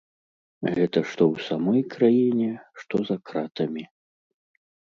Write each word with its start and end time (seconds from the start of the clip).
Гэта 0.75 1.03
што 1.09 1.21
ў 1.33 1.45
самой 1.49 1.81
краіне, 1.97 2.49
што 2.85 3.05
за 3.11 3.17
кратамі. 3.29 3.83